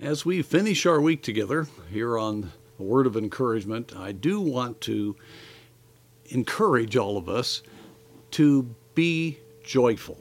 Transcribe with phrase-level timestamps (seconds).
[0.00, 4.82] As we finish our week together here on a word of encouragement, I do want
[4.82, 5.16] to
[6.26, 7.62] encourage all of us
[8.32, 10.20] to be joyful.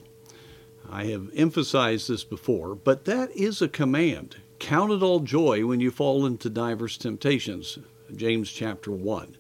[0.90, 4.38] I have emphasized this before, but that is a command.
[4.60, 7.78] Count it all joy when you fall into diverse temptations,
[8.16, 9.36] James chapter 1.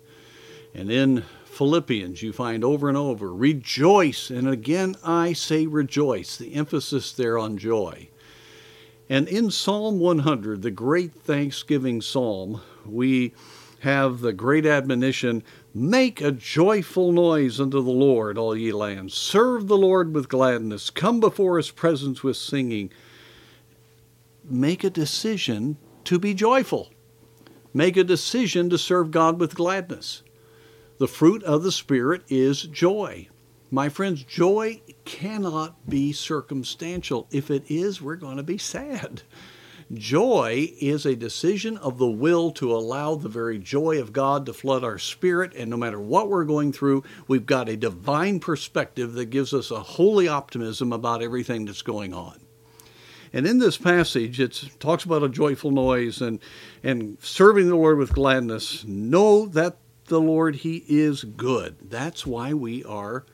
[0.73, 4.29] And in Philippians, you find over and over, rejoice.
[4.29, 8.09] And again, I say rejoice, the emphasis there on joy.
[9.09, 13.33] And in Psalm 100, the great Thanksgiving psalm, we
[13.81, 15.43] have the great admonition
[15.77, 19.13] Make a joyful noise unto the Lord, all ye lands.
[19.13, 20.89] Serve the Lord with gladness.
[20.89, 22.93] Come before his presence with singing.
[24.45, 26.93] Make a decision to be joyful.
[27.73, 30.23] Make a decision to serve God with gladness.
[30.97, 33.27] The fruit of the Spirit is joy.
[33.71, 37.27] My friends, joy cannot be circumstantial.
[37.31, 39.23] If it is, we're going to be sad.
[39.93, 44.53] Joy is a decision of the will to allow the very joy of God to
[44.53, 49.13] flood our spirit, and no matter what we're going through, we've got a divine perspective
[49.13, 52.41] that gives us a holy optimism about everything that's going on.
[53.31, 56.39] And in this passage, it talks about a joyful noise and,
[56.83, 58.85] and serving the Lord with gladness.
[58.85, 61.75] Know that the Lord, He is good.
[61.89, 63.25] That's why we are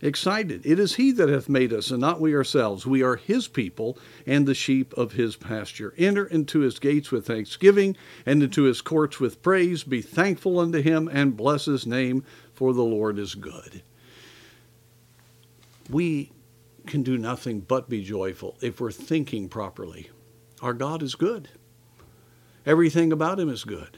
[0.00, 0.64] excited.
[0.64, 2.86] It is He that hath made us, and not we ourselves.
[2.86, 5.94] We are His people, and the sheep of His pasture.
[5.98, 9.84] Enter into His gates with thanksgiving, and into His courts with praise.
[9.84, 12.24] Be thankful unto Him, and bless His name,
[12.54, 13.82] for the Lord is good.
[15.90, 16.32] We
[16.86, 20.10] can do nothing but be joyful if we're thinking properly.
[20.62, 21.48] Our God is good.
[22.66, 23.96] Everything about Him is good.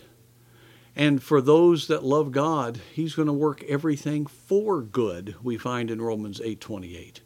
[0.97, 5.91] And for those that love God, he's going to work everything for good, we find
[5.91, 7.21] in Romans 8:28.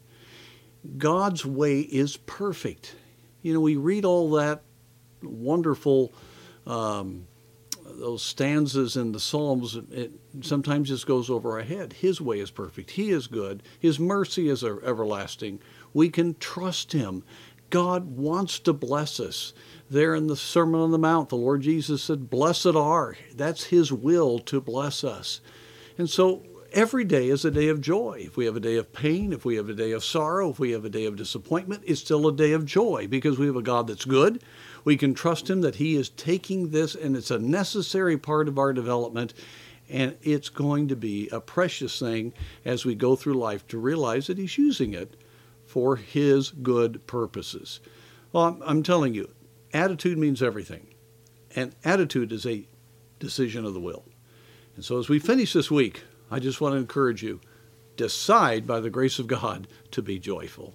[0.97, 2.95] God's way is perfect.
[3.41, 4.61] You know, we read all that
[5.21, 6.13] wonderful
[6.67, 7.27] um,
[7.85, 11.93] those stanzas in the Psalms, it sometimes just goes over our head.
[11.93, 12.91] His way is perfect.
[12.91, 13.63] He is good.
[13.79, 15.59] His mercy is everlasting.
[15.93, 17.23] We can trust Him.
[17.69, 19.53] God wants to bless us
[19.89, 23.17] there in the Sermon on the Mount, the Lord Jesus said, Blessed are.
[23.35, 25.41] That's His will to bless us.
[25.97, 26.43] And so
[26.73, 28.23] every day is a day of joy.
[28.25, 30.59] If we have a day of pain, if we have a day of sorrow, if
[30.59, 33.55] we have a day of disappointment, it's still a day of joy because we have
[33.55, 34.43] a God that's good.
[34.83, 38.57] We can trust Him that He is taking this and it's a necessary part of
[38.57, 39.33] our development.
[39.87, 42.33] And it's going to be a precious thing
[42.65, 45.15] as we go through life to realize that He's using it
[45.75, 47.81] for His good purposes.
[48.31, 49.29] Well, I'm telling you,
[49.73, 50.87] attitude means everything.
[51.53, 52.65] And attitude is a
[53.19, 54.05] decision of the will.
[54.77, 57.41] And so as we finish this week, I just want to encourage you
[57.97, 60.73] decide by the grace of God to be joyful.